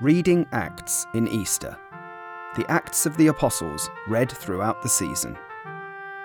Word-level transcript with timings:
Reading 0.00 0.46
Acts 0.52 1.06
in 1.12 1.28
Easter. 1.28 1.76
The 2.56 2.64
Acts 2.70 3.04
of 3.04 3.18
the 3.18 3.26
Apostles 3.26 3.90
read 4.08 4.32
throughout 4.32 4.80
the 4.80 4.88
season. 4.88 5.36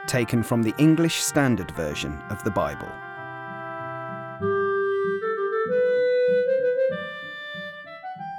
Taken 0.07 0.43
from 0.43 0.63
the 0.63 0.73
English 0.77 1.15
Standard 1.15 1.69
Version 1.71 2.13
of 2.29 2.41
the 2.45 2.51
Bible. 2.51 2.87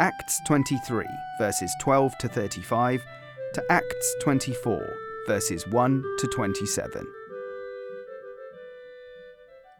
Acts 0.00 0.40
23, 0.46 1.04
verses 1.38 1.70
12 1.82 2.16
to 2.16 2.28
35, 2.28 3.04
to 3.52 3.64
Acts 3.68 4.16
24, 4.22 4.96
verses 5.26 5.68
1 5.68 6.02
to 6.18 6.26
27. 6.28 7.06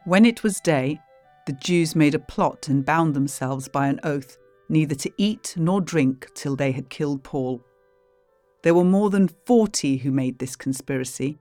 When 0.04 0.26
it 0.26 0.42
was 0.42 0.60
day, 0.60 1.00
the 1.46 1.54
Jews 1.54 1.96
made 1.96 2.14
a 2.14 2.18
plot 2.18 2.68
and 2.68 2.84
bound 2.84 3.14
themselves 3.14 3.68
by 3.68 3.88
an 3.88 4.00
oath 4.02 4.36
neither 4.68 4.94
to 4.94 5.12
eat 5.16 5.54
nor 5.56 5.80
drink 5.80 6.28
till 6.34 6.56
they 6.56 6.72
had 6.72 6.88
killed 6.88 7.22
Paul. 7.22 7.62
There 8.62 8.74
were 8.74 8.84
more 8.84 9.10
than 9.10 9.28
forty 9.28 9.98
who 9.98 10.10
made 10.10 10.38
this 10.38 10.56
conspiracy. 10.56 11.38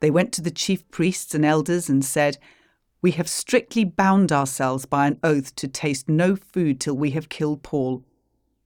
They 0.00 0.10
went 0.10 0.32
to 0.32 0.42
the 0.42 0.50
chief 0.50 0.88
priests 0.90 1.34
and 1.34 1.44
elders 1.44 1.88
and 1.88 2.04
said, 2.04 2.38
We 3.00 3.12
have 3.12 3.28
strictly 3.28 3.84
bound 3.84 4.32
ourselves 4.32 4.84
by 4.84 5.06
an 5.06 5.20
oath 5.22 5.54
to 5.56 5.68
taste 5.68 6.08
no 6.08 6.34
food 6.34 6.80
till 6.80 6.96
we 6.96 7.10
have 7.10 7.28
killed 7.28 7.62
Paul. 7.62 8.02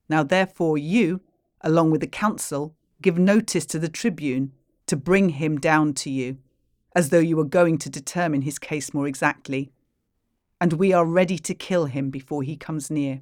Now 0.09 0.23
therefore 0.23 0.77
you, 0.77 1.21
along 1.61 1.91
with 1.91 2.01
the 2.01 2.07
council, 2.07 2.75
give 3.01 3.19
notice 3.19 3.65
to 3.67 3.79
the 3.79 3.89
tribune 3.89 4.53
to 4.87 4.95
bring 4.95 5.29
him 5.29 5.59
down 5.59 5.93
to 5.93 6.09
you, 6.09 6.37
as 6.95 7.09
though 7.09 7.19
you 7.19 7.37
were 7.37 7.43
going 7.43 7.77
to 7.77 7.89
determine 7.89 8.41
his 8.41 8.57
case 8.57 8.93
more 8.93 9.07
exactly. 9.07 9.71
And 10.59 10.73
we 10.73 10.93
are 10.93 11.05
ready 11.05 11.37
to 11.37 11.53
kill 11.53 11.85
him 11.85 12.09
before 12.09 12.41
he 12.41 12.55
comes 12.55 12.89
near. 12.89 13.21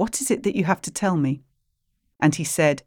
what 0.00 0.22
is 0.22 0.30
it 0.30 0.44
that 0.44 0.56
you 0.56 0.64
have 0.64 0.80
to 0.80 0.90
tell 0.90 1.18
me? 1.18 1.42
And 2.20 2.34
he 2.34 2.42
said, 2.42 2.84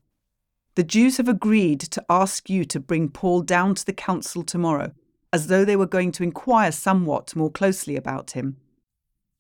The 0.74 0.84
Jews 0.84 1.18
have 1.18 1.28
agreed 1.28 1.80
to 1.82 2.04
ask 2.10 2.50
you 2.50 2.66
to 2.66 2.80
bring 2.80 3.08
Paul 3.08 3.42
down 3.42 3.76
to 3.76 3.86
the 3.86 3.94
council 3.94 4.42
tomorrow, 4.42 4.94
as 5.32 5.46
though 5.46 5.64
they 5.64 5.76
were 5.76 5.86
going 5.86 6.12
to 6.14 6.24
inquire 6.24 6.72
somewhat 6.72 7.36
more 7.36 7.52
closely 7.52 7.96
about 7.96 8.32
him. 8.32 8.58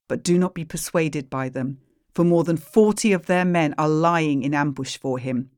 But 0.07 0.21
do 0.21 0.38
not 0.38 0.53
be 0.53 0.63
persuaded 0.63 1.31
by 1.31 1.49
them, 1.49 1.79
for 2.13 2.23
more 2.23 2.44
than 2.44 2.57
forty 2.57 3.11
of 3.11 3.25
their 3.25 3.44
men 3.44 3.73
are 3.79 3.89
lying 3.89 4.44
in 4.44 4.53
ambush 4.53 4.95
for 4.95 5.17
him, 5.17 5.49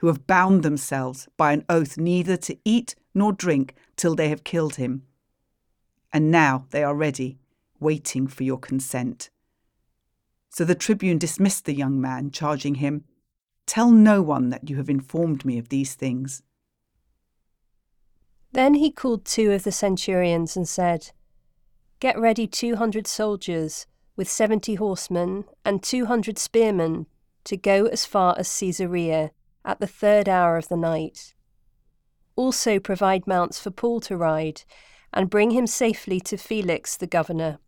who 0.00 0.08
have 0.08 0.26
bound 0.26 0.64
themselves 0.64 1.28
by 1.38 1.54
an 1.54 1.64
oath 1.70 1.96
neither 1.96 2.36
to 2.36 2.58
eat 2.66 2.94
nor 3.14 3.32
drink 3.32 3.74
till 3.96 4.14
they 4.14 4.28
have 4.28 4.44
killed 4.44 4.76
him. 4.76 5.04
And 6.12 6.30
now 6.30 6.66
they 6.72 6.84
are 6.84 6.94
ready, 6.94 7.38
waiting 7.80 8.26
for 8.26 8.42
your 8.42 8.58
consent. 8.58 9.30
So 10.54 10.64
the 10.64 10.76
tribune 10.76 11.18
dismissed 11.18 11.64
the 11.64 11.74
young 11.74 12.00
man, 12.00 12.30
charging 12.30 12.76
him, 12.76 13.02
Tell 13.66 13.90
no 13.90 14.22
one 14.22 14.50
that 14.50 14.70
you 14.70 14.76
have 14.76 14.88
informed 14.88 15.44
me 15.44 15.58
of 15.58 15.68
these 15.68 15.94
things. 15.94 16.44
Then 18.52 18.74
he 18.74 18.92
called 18.92 19.24
two 19.24 19.50
of 19.50 19.64
the 19.64 19.72
centurions 19.72 20.56
and 20.56 20.68
said, 20.68 21.10
Get 21.98 22.16
ready 22.16 22.46
two 22.46 22.76
hundred 22.76 23.08
soldiers 23.08 23.86
with 24.14 24.30
seventy 24.30 24.76
horsemen 24.76 25.42
and 25.64 25.82
two 25.82 26.06
hundred 26.06 26.38
spearmen 26.38 27.06
to 27.42 27.56
go 27.56 27.86
as 27.86 28.06
far 28.06 28.36
as 28.38 28.60
Caesarea 28.60 29.32
at 29.64 29.80
the 29.80 29.88
third 29.88 30.28
hour 30.28 30.56
of 30.56 30.68
the 30.68 30.76
night. 30.76 31.34
Also 32.36 32.78
provide 32.78 33.26
mounts 33.26 33.58
for 33.58 33.72
Paul 33.72 33.98
to 34.02 34.16
ride, 34.16 34.62
and 35.12 35.28
bring 35.28 35.50
him 35.50 35.66
safely 35.66 36.20
to 36.20 36.36
Felix 36.36 36.96
the 36.96 37.08
governor 37.08 37.58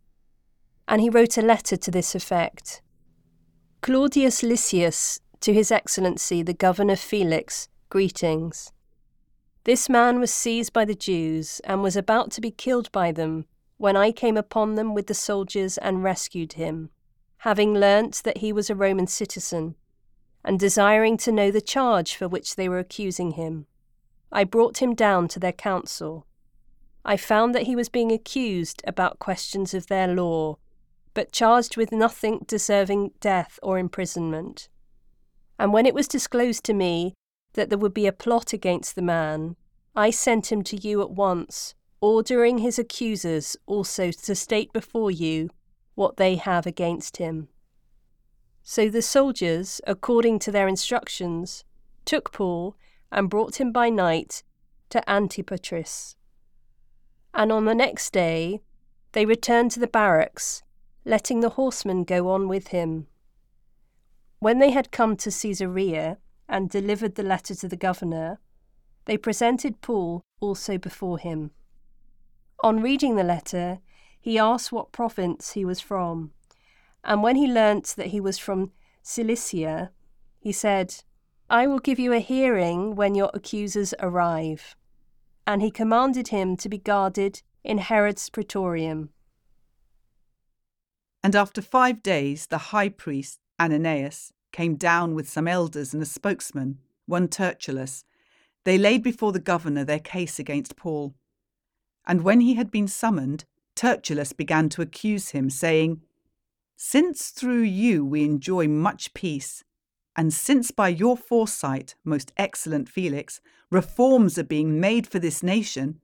and 0.87 1.01
he 1.01 1.09
wrote 1.09 1.37
a 1.37 1.41
letter 1.41 1.75
to 1.75 1.91
this 1.91 2.15
effect 2.15 2.81
Claudius 3.81 4.41
Lysias, 4.41 5.19
to 5.41 5.53
His 5.53 5.71
Excellency 5.71 6.41
the 6.41 6.53
Governor 6.53 6.95
Felix, 6.95 7.69
greetings. 7.89 8.71
This 9.65 9.89
man 9.89 10.19
was 10.19 10.33
seized 10.33 10.73
by 10.73 10.85
the 10.85 10.95
Jews 10.95 11.61
and 11.63 11.83
was 11.83 11.95
about 11.95 12.31
to 12.31 12.41
be 12.41 12.51
killed 12.51 12.91
by 12.91 13.11
them 13.11 13.45
when 13.77 13.95
I 13.95 14.11
came 14.11 14.37
upon 14.37 14.75
them 14.75 14.95
with 14.95 15.07
the 15.07 15.13
soldiers 15.13 15.77
and 15.77 16.03
rescued 16.03 16.53
him, 16.53 16.89
having 17.39 17.73
learnt 17.73 18.23
that 18.23 18.37
he 18.37 18.51
was 18.51 18.69
a 18.69 18.75
Roman 18.75 19.07
citizen, 19.07 19.75
and 20.43 20.59
desiring 20.59 21.17
to 21.17 21.31
know 21.31 21.51
the 21.51 21.61
charge 21.61 22.15
for 22.15 22.27
which 22.27 22.55
they 22.55 22.67
were 22.67 22.79
accusing 22.79 23.31
him. 23.31 23.67
I 24.31 24.43
brought 24.43 24.81
him 24.81 24.95
down 24.95 25.27
to 25.29 25.39
their 25.39 25.51
council. 25.51 26.25
I 27.05 27.15
found 27.15 27.53
that 27.53 27.63
he 27.63 27.75
was 27.75 27.89
being 27.89 28.11
accused 28.11 28.81
about 28.87 29.19
questions 29.19 29.73
of 29.73 29.87
their 29.87 30.07
law 30.07 30.57
but 31.17 31.31
charged 31.31 31.77
with 31.77 31.91
nothing 31.91 32.45
deserving 32.45 33.09
death 33.19 33.57
or 33.63 33.79
imprisonment. 33.79 34.69
And 35.57 35.73
when 35.73 35.87
it 35.87 35.95
was 35.95 36.07
disclosed 36.07 36.63
to 36.65 36.75
me 36.75 37.15
that 37.53 37.69
there 37.69 37.77
would 37.79 37.95
be 37.95 38.05
a 38.05 38.11
plot 38.11 38.53
against 38.53 38.93
the 38.93 39.01
man, 39.01 39.55
I 39.95 40.11
sent 40.11 40.51
him 40.51 40.61
to 40.65 40.75
you 40.77 41.01
at 41.01 41.09
once, 41.09 41.73
ordering 42.01 42.59
his 42.59 42.77
accusers 42.77 43.57
also 43.65 44.11
to 44.11 44.35
state 44.35 44.71
before 44.73 45.09
you 45.09 45.49
what 45.95 46.17
they 46.17 46.35
have 46.35 46.67
against 46.67 47.17
him. 47.17 47.47
So 48.61 48.87
the 48.87 49.01
soldiers, 49.01 49.81
according 49.87 50.37
to 50.41 50.51
their 50.51 50.67
instructions, 50.67 51.63
took 52.05 52.31
Paul 52.31 52.75
and 53.11 53.27
brought 53.27 53.59
him 53.59 53.71
by 53.71 53.89
night 53.89 54.43
to 54.91 55.01
Antipatris. 55.07 56.15
And 57.33 57.51
on 57.51 57.65
the 57.65 57.73
next 57.73 58.13
day 58.13 58.61
they 59.13 59.25
returned 59.25 59.71
to 59.71 59.79
the 59.79 59.87
barracks 59.87 60.61
letting 61.07 61.39
the 61.39 61.51
horsemen 61.51 62.03
go 62.03 62.29
on 62.29 62.49
with 62.49 62.67
him. 62.67 63.07
When 64.39 64.59
they 64.59 64.71
had 64.71 64.91
come 64.91 65.15
to 65.17 65.31
Caesarea 65.31 66.17
and 66.49 66.69
delivered 66.69 67.15
the 67.15 67.23
letter 67.23 67.55
to 67.55 67.67
the 67.69 67.77
governor, 67.77 68.39
they 69.05 69.17
presented 69.17 69.81
Paul 69.81 70.25
also 70.41 70.77
before 70.77 71.17
him. 71.17 71.51
On 72.61 72.81
reading 72.81 73.15
the 73.15 73.23
letter, 73.23 73.79
he 74.19 74.37
asked 74.37 74.73
what 74.73 74.91
province 74.91 75.53
he 75.53 75.63
was 75.63 75.79
from, 75.79 76.31
and 77.05 77.23
when 77.23 77.37
he 77.37 77.47
learnt 77.47 77.95
that 77.95 78.07
he 78.07 78.19
was 78.19 78.37
from 78.37 78.73
Cilicia, 79.01 79.91
he 80.41 80.51
said, 80.51 80.93
I 81.49 81.67
will 81.67 81.79
give 81.79 81.99
you 81.99 82.11
a 82.11 82.19
hearing 82.19 82.95
when 82.95 83.15
your 83.15 83.31
accusers 83.33 83.93
arrive. 84.01 84.75
And 85.45 85.61
he 85.61 85.71
commanded 85.71 86.27
him 86.27 86.57
to 86.57 86.67
be 86.67 86.77
guarded 86.77 87.41
in 87.63 87.77
Herod's 87.77 88.29
praetorium. 88.29 89.11
And 91.27 91.35
after 91.35 91.61
five 91.61 92.01
days, 92.03 92.45
the 92.45 92.71
high 92.71 92.87
priest, 92.87 93.41
Ananias, 93.59 94.31
came 94.53 94.75
down 94.75 95.13
with 95.13 95.27
some 95.27 95.45
elders 95.45 95.93
and 95.93 96.01
a 96.01 96.05
spokesman, 96.05 96.77
one 97.05 97.27
Tertullus. 97.27 98.05
They 98.63 98.77
laid 98.77 99.03
before 99.03 99.33
the 99.33 99.41
governor 99.41 99.83
their 99.83 99.99
case 99.99 100.39
against 100.39 100.77
Paul. 100.77 101.15
And 102.05 102.21
when 102.21 102.39
he 102.39 102.53
had 102.53 102.71
been 102.71 102.87
summoned, 102.87 103.43
Tertullus 103.75 104.31
began 104.31 104.69
to 104.69 104.81
accuse 104.81 105.31
him, 105.31 105.49
saying, 105.49 106.01
Since 106.77 107.31
through 107.31 107.63
you 107.63 108.05
we 108.05 108.23
enjoy 108.23 108.69
much 108.69 109.13
peace, 109.13 109.65
and 110.15 110.33
since 110.33 110.71
by 110.71 110.87
your 110.87 111.17
foresight, 111.17 111.95
most 112.05 112.31
excellent 112.37 112.87
Felix, 112.87 113.41
reforms 113.69 114.37
are 114.37 114.43
being 114.43 114.79
made 114.79 115.05
for 115.05 115.19
this 115.19 115.43
nation, 115.43 115.99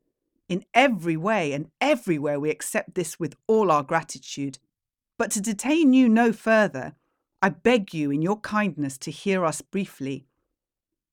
in 0.50 0.66
every 0.74 1.16
way 1.16 1.54
and 1.54 1.72
everywhere 1.80 2.42
we 2.42 2.50
accept 2.50 2.96
this 2.96 3.22
with 3.22 3.38
all 3.48 3.72
our 3.72 3.84
gratitude 3.84 4.60
but 5.18 5.32
to 5.32 5.42
detain 5.42 5.94
you 5.94 6.10
no 6.10 6.32
further, 6.32 6.96
I 7.42 7.50
beg 7.50 7.94
you 7.94 8.12
in 8.12 8.22
your 8.22 8.40
kindness 8.40 8.98
to 9.00 9.12
hear 9.12 9.46
us 9.46 9.62
briefly. 9.62 10.26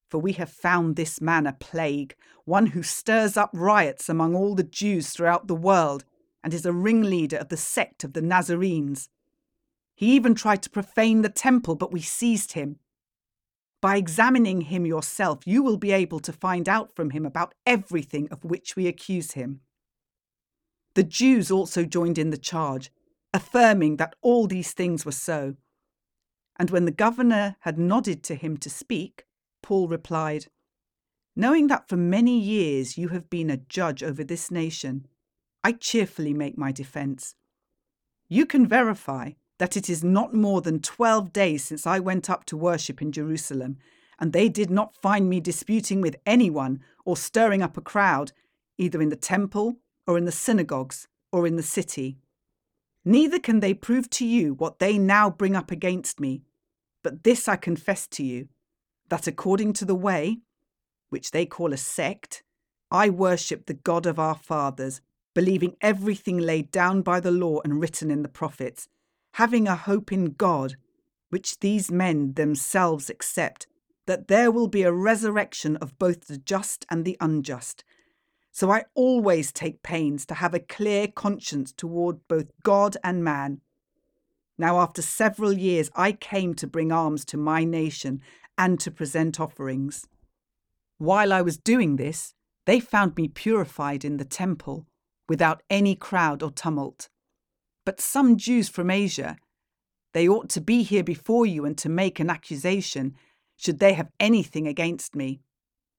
For 0.08 0.18
we 0.18 0.32
have 0.34 0.50
found 0.50 0.96
this 0.96 1.20
man 1.20 1.46
a 1.46 1.52
plague, 1.52 2.16
one 2.44 2.66
who 2.66 2.82
stirs 2.82 3.36
up 3.36 3.50
riots 3.52 4.08
among 4.08 4.34
all 4.34 4.54
the 4.54 4.62
Jews 4.62 5.10
throughout 5.10 5.46
the 5.46 5.54
world, 5.54 6.04
and 6.42 6.54
is 6.54 6.66
a 6.66 6.72
ringleader 6.72 7.36
of 7.36 7.48
the 7.48 7.56
sect 7.56 8.02
of 8.04 8.12
the 8.12 8.22
Nazarenes. 8.22 9.08
He 9.94 10.14
even 10.14 10.34
tried 10.34 10.62
to 10.62 10.70
profane 10.70 11.22
the 11.22 11.28
temple, 11.28 11.74
but 11.74 11.92
we 11.92 12.00
seized 12.00 12.52
him. 12.52 12.78
By 13.80 13.96
examining 13.96 14.62
him 14.62 14.86
yourself, 14.86 15.46
you 15.46 15.62
will 15.62 15.78
be 15.78 15.92
able 15.92 16.20
to 16.20 16.32
find 16.32 16.68
out 16.68 16.94
from 16.94 17.10
him 17.10 17.24
about 17.24 17.54
everything 17.66 18.28
of 18.30 18.44
which 18.44 18.76
we 18.76 18.86
accuse 18.86 19.32
him. 19.32 19.60
The 20.94 21.02
Jews 21.02 21.50
also 21.50 21.84
joined 21.84 22.18
in 22.18 22.30
the 22.30 22.38
charge, 22.38 22.90
affirming 23.32 23.96
that 23.96 24.14
all 24.22 24.46
these 24.46 24.72
things 24.72 25.04
were 25.04 25.12
so. 25.12 25.54
And 26.58 26.70
when 26.70 26.84
the 26.84 26.90
governor 26.90 27.56
had 27.60 27.78
nodded 27.78 28.22
to 28.24 28.34
him 28.34 28.56
to 28.58 28.70
speak, 28.70 29.24
Paul 29.62 29.88
replied, 29.88 30.46
Knowing 31.36 31.68
that 31.68 31.88
for 31.88 31.96
many 31.96 32.38
years 32.38 32.98
you 32.98 33.08
have 33.08 33.30
been 33.30 33.50
a 33.50 33.56
judge 33.56 34.02
over 34.02 34.24
this 34.24 34.50
nation, 34.50 35.06
I 35.62 35.72
cheerfully 35.72 36.34
make 36.34 36.58
my 36.58 36.72
defense. 36.72 37.34
You 38.28 38.46
can 38.46 38.66
verify 38.66 39.32
that 39.58 39.76
it 39.76 39.88
is 39.88 40.02
not 40.02 40.34
more 40.34 40.60
than 40.60 40.80
12 40.80 41.32
days 41.32 41.64
since 41.64 41.86
I 41.86 41.98
went 41.98 42.30
up 42.30 42.44
to 42.46 42.56
worship 42.56 43.02
in 43.02 43.12
Jerusalem, 43.12 43.78
and 44.18 44.32
they 44.32 44.48
did 44.48 44.70
not 44.70 44.94
find 44.94 45.28
me 45.28 45.40
disputing 45.40 46.00
with 46.00 46.16
anyone 46.26 46.80
or 47.04 47.16
stirring 47.16 47.62
up 47.62 47.76
a 47.76 47.82
crowd, 47.82 48.32
either 48.78 49.00
in 49.00 49.08
the 49.08 49.16
temple 49.16 49.76
or 50.06 50.18
in 50.18 50.24
the 50.24 50.32
synagogues 50.32 51.08
or 51.32 51.46
in 51.46 51.56
the 51.56 51.62
city. 51.62 52.18
Neither 53.04 53.38
can 53.38 53.60
they 53.60 53.74
prove 53.74 54.10
to 54.10 54.26
you 54.26 54.54
what 54.54 54.78
they 54.78 54.98
now 54.98 55.30
bring 55.30 55.56
up 55.56 55.70
against 55.70 56.20
me. 56.20 56.42
But 57.02 57.24
this 57.24 57.48
I 57.48 57.56
confess 57.56 58.06
to 58.08 58.22
you 58.22 58.48
that 59.08 59.26
according 59.26 59.72
to 59.74 59.84
the 59.84 59.94
way, 59.94 60.38
which 61.08 61.30
they 61.30 61.46
call 61.46 61.72
a 61.72 61.76
sect, 61.76 62.42
I 62.90 63.08
worship 63.08 63.66
the 63.66 63.74
God 63.74 64.06
of 64.06 64.18
our 64.18 64.34
fathers, 64.34 65.00
believing 65.34 65.76
everything 65.80 66.38
laid 66.38 66.70
down 66.70 67.02
by 67.02 67.20
the 67.20 67.30
law 67.30 67.60
and 67.64 67.80
written 67.80 68.10
in 68.10 68.22
the 68.22 68.28
prophets 68.28 68.88
having 69.34 69.68
a 69.68 69.76
hope 69.76 70.12
in 70.12 70.32
God, 70.32 70.76
which 71.28 71.60
these 71.60 71.90
men 71.90 72.34
themselves 72.34 73.08
accept, 73.08 73.66
that 74.06 74.28
there 74.28 74.50
will 74.50 74.68
be 74.68 74.82
a 74.82 74.92
resurrection 74.92 75.76
of 75.76 75.98
both 75.98 76.26
the 76.26 76.38
just 76.38 76.84
and 76.90 77.04
the 77.04 77.16
unjust. 77.20 77.84
So 78.52 78.70
I 78.70 78.84
always 78.94 79.52
take 79.52 79.82
pains 79.82 80.26
to 80.26 80.34
have 80.34 80.54
a 80.54 80.60
clear 80.60 81.06
conscience 81.06 81.72
toward 81.72 82.26
both 82.28 82.50
God 82.62 82.96
and 83.04 83.22
man. 83.22 83.60
Now, 84.58 84.80
after 84.80 85.02
several 85.02 85.52
years, 85.52 85.90
I 85.94 86.12
came 86.12 86.54
to 86.54 86.66
bring 86.66 86.92
alms 86.92 87.24
to 87.26 87.36
my 87.36 87.64
nation 87.64 88.20
and 88.58 88.78
to 88.80 88.90
present 88.90 89.40
offerings. 89.40 90.06
While 90.98 91.32
I 91.32 91.40
was 91.40 91.56
doing 91.56 91.96
this, 91.96 92.34
they 92.66 92.78
found 92.78 93.16
me 93.16 93.28
purified 93.28 94.04
in 94.04 94.18
the 94.18 94.24
temple, 94.24 94.86
without 95.28 95.62
any 95.70 95.94
crowd 95.94 96.42
or 96.42 96.50
tumult. 96.50 97.08
But 97.86 98.00
some 98.00 98.36
Jews 98.36 98.68
from 98.68 98.90
Asia, 98.90 99.36
they 100.12 100.28
ought 100.28 100.50
to 100.50 100.60
be 100.60 100.82
here 100.82 101.04
before 101.04 101.46
you 101.46 101.64
and 101.64 101.78
to 101.78 101.88
make 101.88 102.20
an 102.20 102.28
accusation, 102.28 103.14
should 103.56 103.78
they 103.78 103.94
have 103.94 104.10
anything 104.18 104.66
against 104.66 105.14
me. 105.14 105.40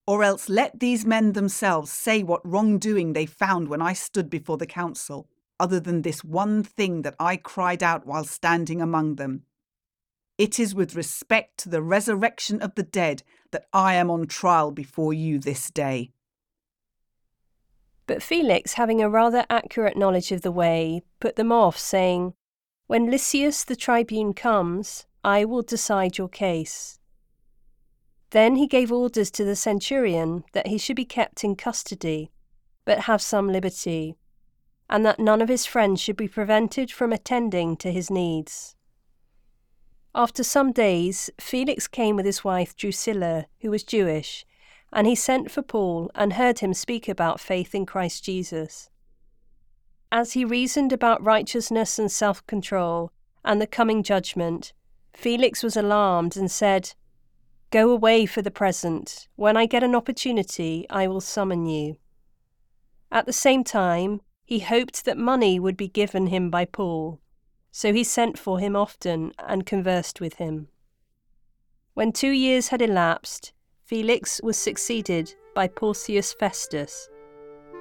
Or 0.07 0.23
else 0.23 0.49
let 0.49 0.79
these 0.79 1.05
men 1.05 1.33
themselves 1.33 1.91
say 1.91 2.23
what 2.23 2.45
wrongdoing 2.45 3.13
they 3.13 3.25
found 3.25 3.67
when 3.67 3.81
I 3.81 3.93
stood 3.93 4.29
before 4.29 4.57
the 4.57 4.65
council, 4.65 5.29
other 5.59 5.79
than 5.79 6.01
this 6.01 6.23
one 6.23 6.63
thing 6.63 7.03
that 7.03 7.15
I 7.19 7.37
cried 7.37 7.83
out 7.83 8.05
while 8.05 8.23
standing 8.23 8.81
among 8.81 9.15
them. 9.15 9.43
It 10.37 10.59
is 10.59 10.73
with 10.73 10.95
respect 10.95 11.57
to 11.59 11.69
the 11.69 11.83
resurrection 11.83 12.61
of 12.61 12.73
the 12.73 12.83
dead 12.83 13.21
that 13.51 13.65
I 13.71 13.93
am 13.93 14.09
on 14.09 14.25
trial 14.25 14.71
before 14.71 15.13
you 15.13 15.37
this 15.37 15.69
day. 15.69 16.13
But 18.07 18.23
Felix, 18.23 18.73
having 18.73 19.01
a 19.01 19.09
rather 19.09 19.45
accurate 19.49 19.95
knowledge 19.95 20.31
of 20.31 20.41
the 20.41 20.51
way, 20.51 21.03
put 21.19 21.35
them 21.35 21.51
off, 21.51 21.77
saying, 21.77 22.33
When 22.87 23.11
Lysias 23.11 23.63
the 23.63 23.75
tribune 23.75 24.33
comes, 24.33 25.05
I 25.23 25.45
will 25.45 25.61
decide 25.61 26.17
your 26.17 26.27
case. 26.27 26.99
Then 28.31 28.55
he 28.55 28.67
gave 28.67 28.91
orders 28.91 29.29
to 29.31 29.43
the 29.43 29.55
centurion 29.55 30.43
that 30.53 30.67
he 30.67 30.77
should 30.77 30.95
be 30.95 31.05
kept 31.05 31.43
in 31.43 31.55
custody, 31.55 32.31
but 32.85 33.01
have 33.01 33.21
some 33.21 33.49
liberty, 33.49 34.15
and 34.89 35.05
that 35.05 35.19
none 35.19 35.41
of 35.41 35.49
his 35.49 35.65
friends 35.65 36.01
should 36.01 36.17
be 36.17 36.27
prevented 36.27 36.91
from 36.91 37.13
attending 37.13 37.77
to 37.77 37.91
his 37.91 38.09
needs. 38.09 38.75
After 40.15 40.43
some 40.43 40.71
days, 40.71 41.29
Felix 41.39 41.87
came 41.87 42.15
with 42.15 42.25
his 42.25 42.43
wife 42.43 42.75
Drusilla, 42.75 43.47
who 43.61 43.69
was 43.69 43.83
Jewish, 43.83 44.45
and 44.93 45.07
he 45.07 45.15
sent 45.15 45.51
for 45.51 45.61
Paul 45.61 46.11
and 46.15 46.33
heard 46.33 46.59
him 46.59 46.73
speak 46.73 47.07
about 47.07 47.39
faith 47.39 47.73
in 47.73 47.85
Christ 47.85 48.23
Jesus. 48.23 48.89
As 50.11 50.33
he 50.33 50.43
reasoned 50.43 50.91
about 50.91 51.23
righteousness 51.23 51.97
and 51.97 52.11
self 52.11 52.45
control 52.45 53.11
and 53.43 53.61
the 53.61 53.67
coming 53.67 54.03
judgment, 54.03 54.73
Felix 55.13 55.63
was 55.63 55.77
alarmed 55.77 56.35
and 56.35 56.51
said, 56.51 56.93
Go 57.71 57.89
away 57.89 58.25
for 58.25 58.41
the 58.41 58.51
present. 58.51 59.29
When 59.37 59.55
I 59.55 59.65
get 59.65 59.81
an 59.81 59.95
opportunity, 59.95 60.85
I 60.89 61.07
will 61.07 61.21
summon 61.21 61.65
you. 61.65 61.95
At 63.09 63.25
the 63.25 63.33
same 63.33 63.63
time, 63.63 64.19
he 64.43 64.59
hoped 64.59 65.05
that 65.05 65.17
money 65.17 65.57
would 65.57 65.77
be 65.77 65.87
given 65.87 66.27
him 66.27 66.49
by 66.49 66.65
Paul, 66.65 67.21
so 67.71 67.93
he 67.93 68.03
sent 68.03 68.37
for 68.37 68.59
him 68.59 68.75
often 68.75 69.31
and 69.39 69.65
conversed 69.65 70.19
with 70.19 70.33
him. 70.33 70.67
When 71.93 72.11
two 72.11 72.31
years 72.31 72.67
had 72.67 72.81
elapsed, 72.81 73.53
Felix 73.85 74.41
was 74.43 74.57
succeeded 74.57 75.33
by 75.55 75.69
Porcius 75.69 76.33
Festus, 76.33 77.09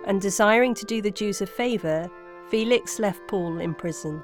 and 0.06 0.20
desiring 0.20 0.74
to 0.74 0.84
do 0.84 1.02
the 1.02 1.10
Jews 1.10 1.40
a 1.40 1.46
favour, 1.46 2.08
Felix 2.48 3.00
left 3.00 3.20
Paul 3.26 3.58
in 3.58 3.74
prison. 3.74 4.22